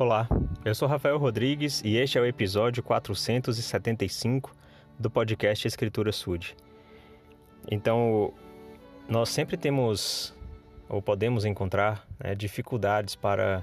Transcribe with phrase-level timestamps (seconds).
[0.00, 0.26] Olá,
[0.64, 4.56] eu sou Rafael Rodrigues e este é o episódio 475
[4.98, 6.56] do podcast Escritura Sud.
[7.70, 8.32] Então,
[9.06, 10.34] nós sempre temos
[10.88, 13.62] ou podemos encontrar né, dificuldades para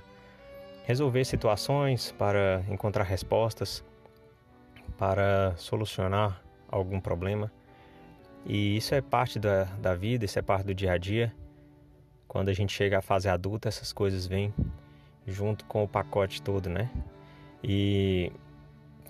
[0.85, 3.83] resolver situações, para encontrar respostas,
[4.95, 7.51] para solucionar algum problema.
[8.45, 11.33] E isso é parte da, da vida, isso é parte do dia a dia.
[12.27, 14.53] Quando a gente chega à fase adulta, essas coisas vêm
[15.27, 16.89] junto com o pacote todo, né?
[17.63, 18.31] E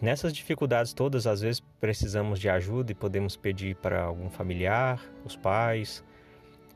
[0.01, 5.35] nessas dificuldades todas, às vezes precisamos de ajuda e podemos pedir para algum familiar, os
[5.35, 6.03] pais,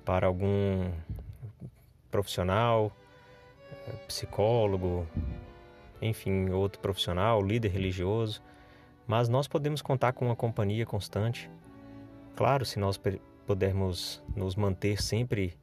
[0.05, 0.91] para algum
[2.11, 2.91] profissional,
[4.07, 5.07] psicólogo,
[6.01, 8.41] enfim, outro profissional, líder religioso,
[9.07, 11.49] mas nós podemos contar com uma companhia constante.
[12.35, 12.99] Claro, se nós
[13.45, 15.57] pudermos nos manter sempre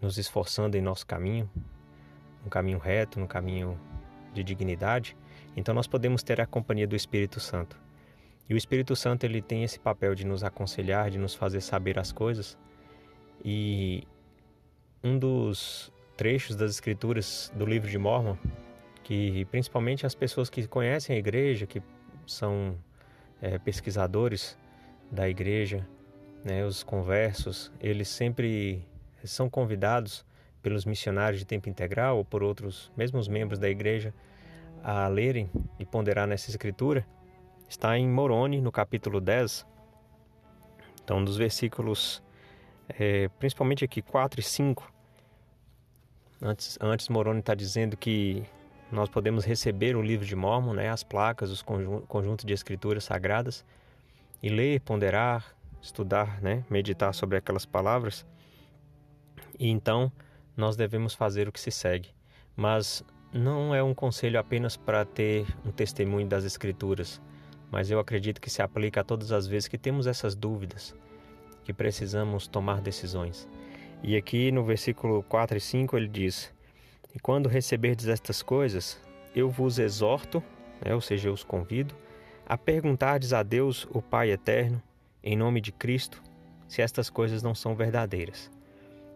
[0.00, 1.50] nos esforçando em nosso caminho,
[2.44, 3.78] no caminho reto, no caminho
[4.32, 5.16] de dignidade,
[5.56, 7.76] então nós podemos ter a companhia do Espírito Santo.
[8.48, 11.98] E o Espírito Santo ele tem esse papel de nos aconselhar, de nos fazer saber
[11.98, 12.56] as coisas.
[13.44, 14.06] E
[15.02, 18.36] um dos trechos das escrituras do livro de Mormon,
[19.04, 21.82] que principalmente as pessoas que conhecem a igreja, que
[22.26, 22.76] são
[23.40, 24.58] é, pesquisadores
[25.10, 25.86] da igreja,
[26.44, 28.86] né, os conversos, eles sempre
[29.24, 30.24] são convidados
[30.62, 34.12] pelos missionários de tempo integral ou por outros, mesmo os membros da igreja,
[34.82, 37.06] a lerem e ponderar nessa escritura,
[37.68, 39.66] está em Moroni, no capítulo 10.
[41.02, 42.22] Então, dos versículos,
[42.88, 44.92] é, principalmente aqui 4 e 5,
[46.40, 48.44] antes, antes Moroni está dizendo que
[48.90, 53.64] nós podemos receber o livro de Mormon, né, as placas, os conjuntos de escrituras sagradas,
[54.42, 58.26] e ler, ponderar, estudar, né, meditar sobre aquelas palavras.
[59.58, 60.10] E então
[60.58, 62.10] nós devemos fazer o que se segue.
[62.56, 67.20] Mas não é um conselho apenas para ter um testemunho das Escrituras,
[67.70, 70.94] mas eu acredito que se aplica a todas as vezes que temos essas dúvidas,
[71.62, 73.48] que precisamos tomar decisões.
[74.02, 76.52] E aqui no versículo 4 e 5 ele diz:
[77.14, 79.00] E quando receberdes estas coisas,
[79.36, 80.42] eu vos exorto,
[80.84, 81.94] né, ou seja, eu os convido,
[82.46, 84.82] a perguntardes a Deus, o Pai eterno,
[85.22, 86.20] em nome de Cristo,
[86.66, 88.50] se estas coisas não são verdadeiras.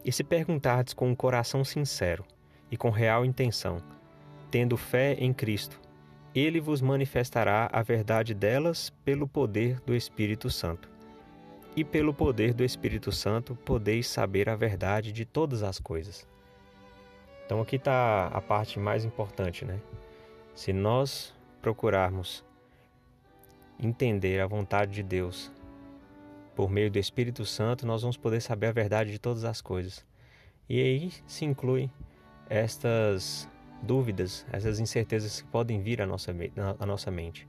[0.05, 2.25] E se perguntardes com um coração sincero
[2.69, 3.77] e com real intenção,
[4.51, 5.79] tendo fé em Cristo,
[6.35, 10.89] ele vos manifestará a verdade delas pelo poder do Espírito Santo.
[11.75, 16.27] E pelo poder do Espírito Santo podeis saber a verdade de todas as coisas.
[17.45, 19.79] Então aqui está a parte mais importante, né?
[20.55, 22.43] Se nós procurarmos
[23.79, 25.51] entender a vontade de Deus
[26.55, 30.05] por meio do Espírito Santo, nós vamos poder saber a verdade de todas as coisas.
[30.69, 31.89] E aí se inclui
[32.49, 33.49] estas
[33.81, 36.33] dúvidas, essas incertezas que podem vir à nossa,
[36.79, 37.47] à nossa mente.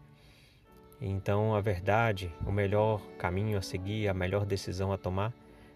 [1.01, 5.33] Então, a verdade, o melhor caminho a seguir, a melhor decisão a tomar,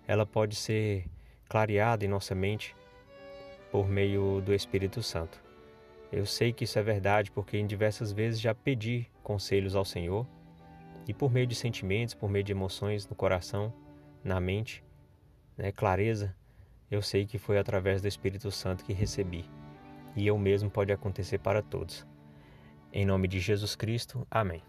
[0.06, 1.05] ela pode ser
[1.49, 2.75] clareada em nossa mente
[3.71, 5.39] por meio do Espírito Santo.
[6.10, 10.27] Eu sei que isso é verdade porque em diversas vezes já pedi conselhos ao Senhor
[11.08, 13.72] e por meio de sentimentos, por meio de emoções no coração,
[14.22, 14.84] na mente,
[15.56, 16.36] né, clareza,
[16.91, 19.44] eu sei que foi através do Espírito Santo que recebi.
[20.14, 22.06] E eu mesmo pode acontecer para todos.
[22.92, 24.62] Em nome de Jesus Cristo, amém.